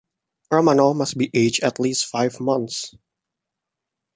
Romano 0.49 0.95
must 0.95 1.15
be 1.15 1.29
aged 1.31 1.61
at 1.61 1.79
least 1.79 2.05
five 2.07 2.39
months. 2.39 2.95